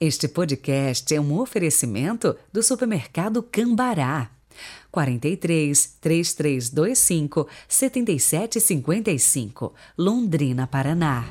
[0.00, 4.30] Este podcast é um oferecimento do supermercado Cambará.
[4.92, 11.24] 43 3325 7755, Londrina, Paraná.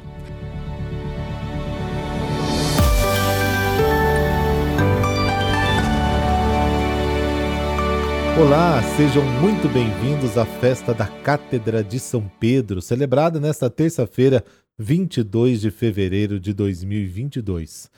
[8.38, 14.44] Olá, sejam muito bem-vindos à festa da Cátedra de São Pedro, celebrada nesta terça-feira,
[14.78, 17.90] 22 de fevereiro de 2022.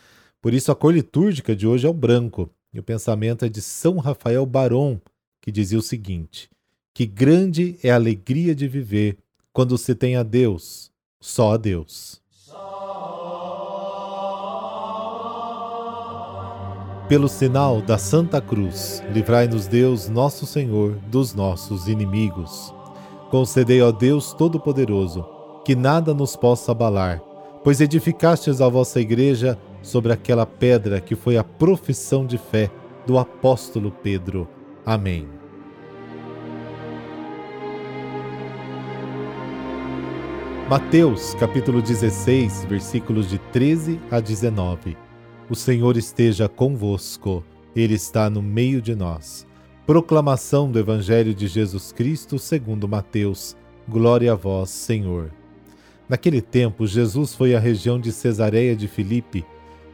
[0.42, 3.62] Por isso, a cor litúrgica de hoje é o branco, e o pensamento é de
[3.62, 5.02] São Rafael Barão,
[5.42, 6.50] que dizia o seguinte:
[6.94, 9.18] Que grande é a alegria de viver
[9.52, 12.22] quando se tem a Deus, só a Deus.
[17.10, 22.72] Pelo sinal da Santa Cruz, livrai-nos Deus, nosso Senhor, dos nossos inimigos.
[23.32, 25.26] Concedei, ó Deus Todo-Poderoso,
[25.66, 27.20] que nada nos possa abalar,
[27.64, 32.70] pois edificastes a vossa igreja sobre aquela pedra que foi a profissão de fé
[33.06, 34.48] do apóstolo Pedro.
[34.86, 35.28] Amém.
[40.70, 44.96] Mateus, capítulo 16, versículos de 13 a 19.
[45.50, 47.44] O Senhor esteja convosco,
[47.76, 49.48] Ele está no meio de nós.
[49.88, 53.58] Proclamação do Evangelho de Jesus Cristo segundo Mateus.
[53.88, 55.32] Glória a vós, Senhor.
[56.08, 59.44] Naquele tempo, Jesus foi à região de Cesareia de Filipe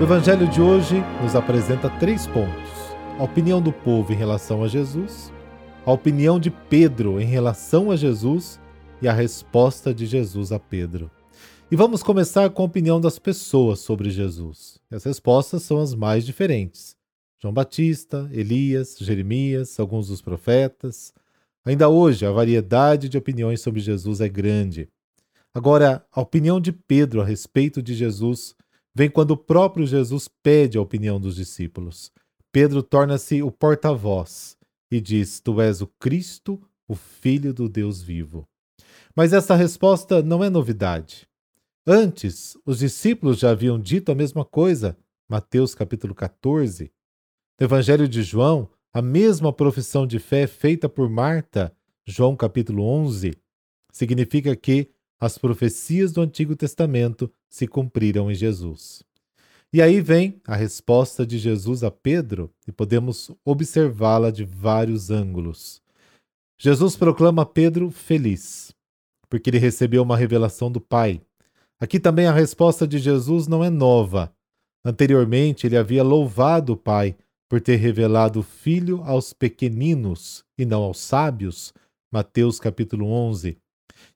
[0.00, 2.68] O Evangelho de hoje nos apresenta três pontos:
[3.16, 5.32] a opinião do povo em relação a Jesus,
[5.86, 8.60] a opinião de Pedro em relação a Jesus
[9.00, 11.08] e a resposta de Jesus a Pedro.
[11.70, 14.80] E vamos começar com a opinião das pessoas sobre Jesus.
[14.90, 16.96] As respostas são as mais diferentes.
[17.40, 21.14] João Batista, Elias, Jeremias, alguns dos profetas.
[21.64, 24.88] Ainda hoje, a variedade de opiniões sobre Jesus é grande.
[25.54, 28.56] Agora, a opinião de Pedro a respeito de Jesus
[28.94, 32.12] vem quando o próprio Jesus pede a opinião dos discípulos.
[32.52, 34.56] Pedro torna-se o porta-voz
[34.90, 38.46] e diz: Tu és o Cristo, o Filho do Deus vivo.
[39.16, 41.28] Mas essa resposta não é novidade.
[41.86, 44.96] Antes, os discípulos já haviam dito a mesma coisa,
[45.28, 46.90] Mateus capítulo 14.
[47.60, 53.32] No Evangelho de João, a mesma profissão de fé feita por Marta, João capítulo 11,
[53.92, 54.90] significa que
[55.20, 59.02] as profecias do Antigo Testamento se cumpriram em Jesus.
[59.72, 65.82] E aí vem a resposta de Jesus a Pedro, e podemos observá-la de vários ângulos.
[66.58, 68.72] Jesus proclama Pedro feliz,
[69.28, 71.20] porque ele recebeu uma revelação do Pai.
[71.80, 74.32] Aqui também a resposta de Jesus não é nova.
[74.84, 77.16] Anteriormente, ele havia louvado o Pai
[77.48, 81.74] por ter revelado o Filho aos pequeninos e não aos sábios.
[82.12, 83.58] Mateus capítulo 11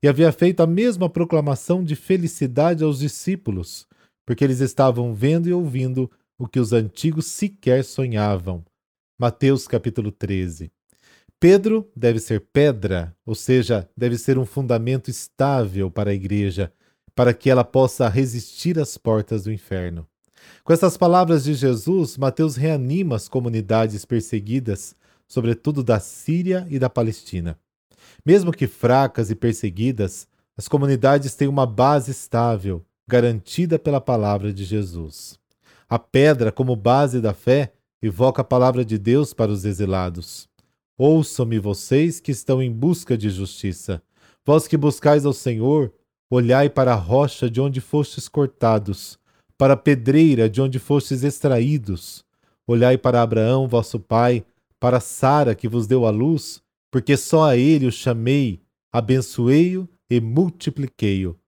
[0.03, 3.87] e havia feito a mesma proclamação de felicidade aos discípulos,
[4.26, 8.65] porque eles estavam vendo e ouvindo o que os antigos sequer sonhavam.
[9.19, 10.71] Mateus capítulo 13.
[11.41, 16.72] Pedro deve ser pedra, ou seja, deve ser um fundamento estável para a igreja,
[17.15, 20.06] para que ela possa resistir às portas do inferno.
[20.64, 24.94] Com essas palavras de Jesus, Mateus reanima as comunidades perseguidas,
[25.26, 27.58] sobretudo da Síria e da Palestina.
[28.29, 34.67] Mesmo que fracas e perseguidas, as comunidades têm uma base estável, garantida pela palavra de
[34.67, 35.39] Jesus.
[35.89, 37.73] A pedra, como base da fé,
[38.03, 40.47] evoca a palavra de Deus para os exilados.
[40.99, 44.03] Ouçam-me vocês que estão em busca de justiça.
[44.45, 45.91] Vós que buscais ao Senhor,
[46.31, 49.19] olhai para a rocha de onde fostes cortados,
[49.57, 52.23] para a pedreira de onde fostes extraídos.
[52.67, 54.45] Olhai para Abraão, vosso pai,
[54.79, 58.62] para Sara, que vos deu a luz, porque só a ele o chamei,
[58.93, 61.38] abençoei-o e multipliquei-o.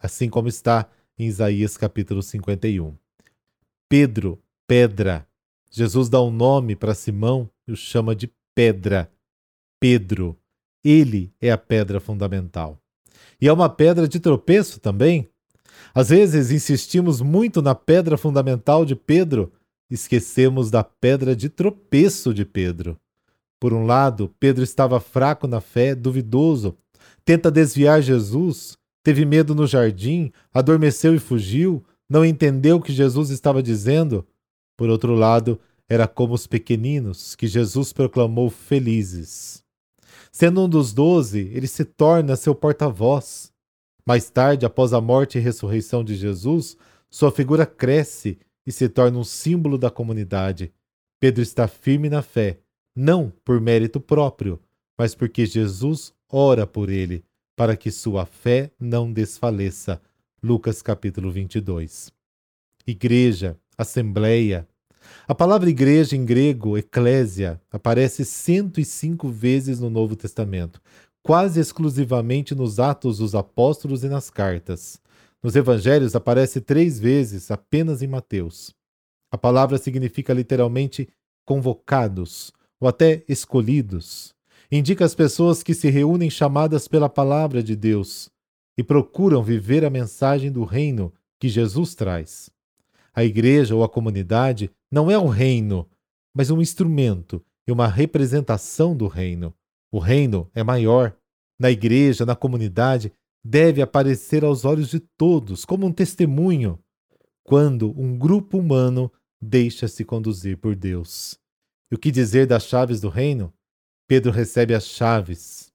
[0.00, 2.96] Assim como está em Isaías capítulo 51.
[3.88, 5.26] Pedro, pedra.
[5.70, 9.10] Jesus dá um nome para Simão e o chama de pedra.
[9.78, 10.38] Pedro.
[10.84, 12.80] Ele é a pedra fundamental.
[13.40, 15.28] E é uma pedra de tropeço também.
[15.94, 19.52] Às vezes insistimos muito na pedra fundamental de Pedro,
[19.90, 22.98] esquecemos da pedra de tropeço de Pedro.
[23.62, 26.76] Por um lado, Pedro estava fraco na fé, duvidoso,
[27.24, 31.80] tenta desviar Jesus, teve medo no jardim, adormeceu e fugiu,
[32.10, 34.26] não entendeu o que Jesus estava dizendo.
[34.76, 39.62] Por outro lado, era como os pequeninos que Jesus proclamou felizes.
[40.32, 43.52] Sendo um dos doze, ele se torna seu porta-voz.
[44.04, 46.76] Mais tarde, após a morte e ressurreição de Jesus,
[47.08, 50.74] sua figura cresce e se torna um símbolo da comunidade.
[51.20, 52.58] Pedro está firme na fé,
[52.94, 54.60] não por mérito próprio,
[54.96, 57.24] mas porque Jesus ora por ele,
[57.56, 60.00] para que sua fé não desfaleça.
[60.42, 62.12] Lucas capítulo 22.
[62.86, 64.68] Igreja, assembleia.
[65.26, 70.80] A palavra igreja em grego, eclésia, aparece 105 vezes no Novo Testamento,
[71.22, 75.00] quase exclusivamente nos Atos dos Apóstolos e nas cartas.
[75.42, 78.74] Nos evangelhos aparece três vezes apenas em Mateus.
[79.30, 81.08] A palavra significa literalmente
[81.44, 82.52] convocados
[82.82, 84.34] ou até escolhidos.
[84.70, 88.28] Indica as pessoas que se reúnem chamadas pela palavra de Deus
[88.76, 92.50] e procuram viver a mensagem do reino que Jesus traz.
[93.14, 95.88] A igreja ou a comunidade não é um reino,
[96.34, 99.54] mas um instrumento e uma representação do reino.
[99.92, 101.14] O reino é maior.
[101.60, 103.12] Na igreja, na comunidade,
[103.44, 106.80] deve aparecer aos olhos de todos como um testemunho
[107.44, 111.41] quando um grupo humano deixa-se conduzir por Deus.
[111.92, 113.52] E o que dizer das chaves do reino?
[114.08, 115.70] Pedro recebe as chaves.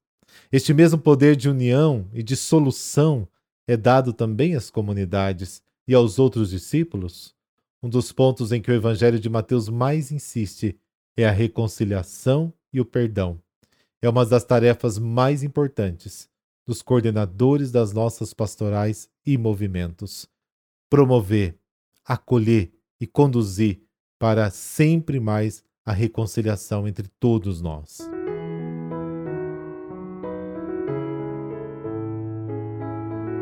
[0.51, 3.27] Este mesmo poder de união e de solução
[3.67, 7.35] é dado também às comunidades e aos outros discípulos.
[7.83, 10.75] Um dos pontos em que o Evangelho de Mateus mais insiste
[11.15, 13.39] é a reconciliação e o perdão.
[14.01, 16.27] É uma das tarefas mais importantes
[16.65, 20.27] dos coordenadores das nossas pastorais e movimentos.
[20.89, 21.59] Promover,
[22.03, 23.83] acolher e conduzir
[24.17, 28.11] para sempre mais a reconciliação entre todos nós.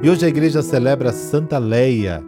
[0.04, 2.24] E hoje a igreja celebra Santa Leia.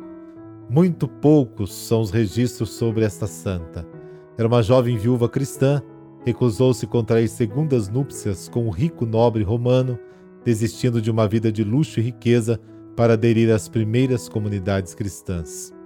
[0.67, 3.87] Muito poucos são os registros sobre esta santa.
[4.35, 5.83] Era uma jovem viúva cristã,
[6.25, 9.99] recusou-se contrair segundas núpcias com um rico nobre romano
[10.43, 12.59] desistindo de uma vida de luxo e riqueza
[12.95, 15.76] para aderir às primeiras comunidades cristãs.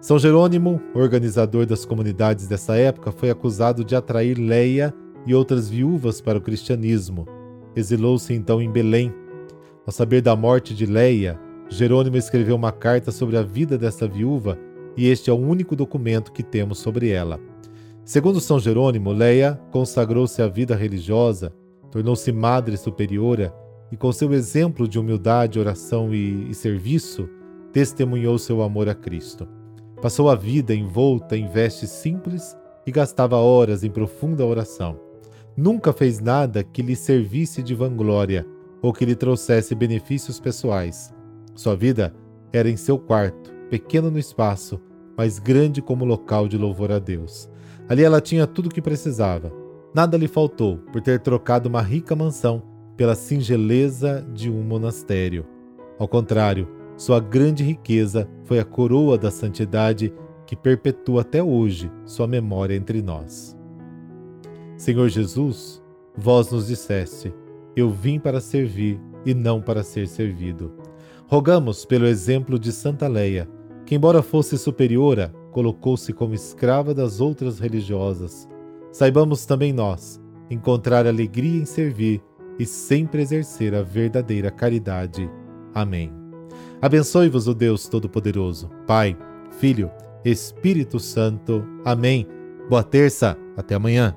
[0.00, 4.94] São Jerônimo, organizador das comunidades dessa época, foi acusado de atrair Leia
[5.26, 7.26] e outras viúvas para o cristianismo.
[7.74, 9.12] Exilou-se então em Belém.
[9.84, 14.56] Ao saber da morte de Leia, Jerônimo escreveu uma carta sobre a vida dessa viúva
[14.96, 17.40] e este é o único documento que temos sobre ela.
[18.04, 21.52] Segundo São Jerônimo, Leia consagrou-se à vida religiosa,
[21.90, 23.52] tornou-se madre superiora
[23.90, 27.28] e com seu exemplo de humildade, oração e, e serviço,
[27.72, 29.57] testemunhou seu amor a Cristo.
[30.00, 32.56] Passou a vida envolta em vestes simples
[32.86, 34.98] e gastava horas em profunda oração.
[35.56, 38.46] Nunca fez nada que lhe servisse de vanglória
[38.80, 41.12] ou que lhe trouxesse benefícios pessoais.
[41.54, 42.14] Sua vida
[42.52, 44.80] era em seu quarto, pequeno no espaço,
[45.16, 47.50] mas grande como local de louvor a Deus.
[47.88, 49.52] Ali ela tinha tudo o que precisava.
[49.92, 52.62] Nada lhe faltou por ter trocado uma rica mansão
[52.96, 55.44] pela singeleza de um monastério.
[55.98, 56.68] Ao contrário,
[56.98, 60.12] sua grande riqueza foi a coroa da santidade
[60.44, 63.56] que perpetua até hoje sua memória entre nós.
[64.76, 65.80] Senhor Jesus,
[66.16, 67.32] vós nos disseste:
[67.76, 70.72] Eu vim para servir e não para ser servido.
[71.28, 73.48] Rogamos pelo exemplo de Santa Leia,
[73.86, 78.48] que, embora fosse superiora, colocou-se como escrava das outras religiosas.
[78.90, 82.20] Saibamos também nós encontrar alegria em servir
[82.58, 85.30] e sempre exercer a verdadeira caridade.
[85.72, 86.27] Amém.
[86.80, 89.16] Abençoe-vos o Deus Todo-Poderoso, Pai,
[89.58, 89.90] Filho,
[90.24, 91.64] Espírito Santo.
[91.84, 92.26] Amém.
[92.68, 94.14] Boa terça, até amanhã.